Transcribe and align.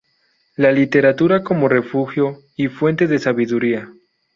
La 0.55 0.71
literatura 0.71 1.43
como 1.43 1.67
refugio 1.69 2.39
y 2.57 2.69
fuente 2.69 3.05
de 3.05 3.19
sabiduría. 3.19 3.93